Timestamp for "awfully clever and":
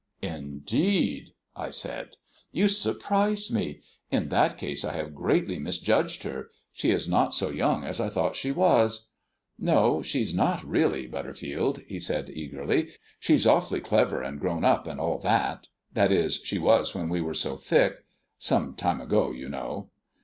13.45-14.39